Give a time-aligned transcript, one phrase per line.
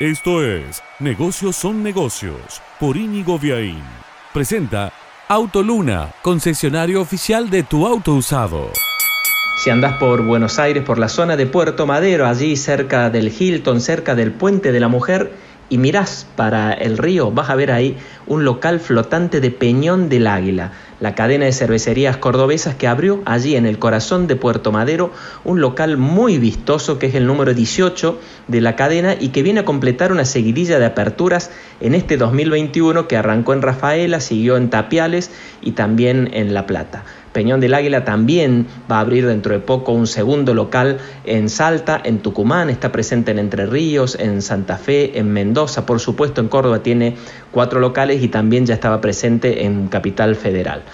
[0.00, 3.80] Esto es Negocios son negocios por Íñigo Viaín.
[4.32, 4.92] Presenta
[5.28, 8.72] Autoluna, concesionario oficial de tu auto usado.
[9.56, 13.80] Si andas por Buenos Aires, por la zona de Puerto Madero, allí cerca del Hilton,
[13.80, 15.30] cerca del Puente de la Mujer,
[15.68, 20.26] y mirás para el río, vas a ver ahí un local flotante de Peñón del
[20.26, 20.72] Águila,
[21.04, 25.12] la cadena de cervecerías cordobesas que abrió allí en el corazón de Puerto Madero
[25.44, 29.60] un local muy vistoso que es el número 18 de la cadena y que viene
[29.60, 31.50] a completar una seguidilla de aperturas
[31.82, 35.30] en este 2021 que arrancó en Rafaela, siguió en Tapiales
[35.60, 37.04] y también en La Plata.
[37.34, 42.00] Peñón del Águila también va a abrir dentro de poco un segundo local en Salta,
[42.02, 46.46] en Tucumán, está presente en Entre Ríos, en Santa Fe, en Mendoza, por supuesto en
[46.46, 47.16] Córdoba tiene
[47.50, 50.84] cuatro locales y también ya estaba presente en Capital Federal.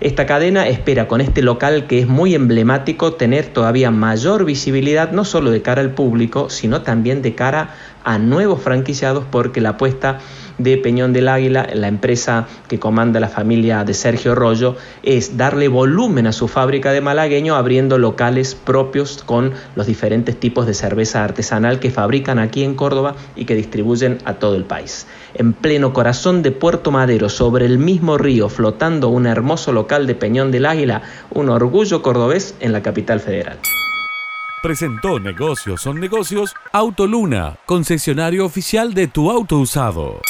[0.00, 5.26] Esta cadena espera con este local que es muy emblemático tener todavía mayor visibilidad no
[5.26, 10.18] solo de cara al público, sino también de cara a nuevos franquiciados porque la apuesta
[10.62, 15.68] de Peñón del Águila, la empresa que comanda la familia de Sergio Rollo, es darle
[15.68, 21.24] volumen a su fábrica de malagueño abriendo locales propios con los diferentes tipos de cerveza
[21.24, 25.06] artesanal que fabrican aquí en Córdoba y que distribuyen a todo el país.
[25.34, 30.14] En pleno corazón de Puerto Madero, sobre el mismo río, flotando un hermoso local de
[30.14, 33.58] Peñón del Águila, un orgullo cordobés en la capital federal.
[34.62, 40.20] Presentó Negocios son negocios Autoluna, concesionario oficial de tu auto usado.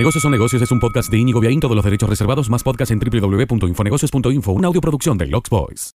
[0.00, 2.90] Negocios son negocios es un podcast de Íñigo Viaín, todos los derechos reservados, más podcast
[2.90, 5.94] en www.infonegocios.info, una audioproducción de Lux Boys.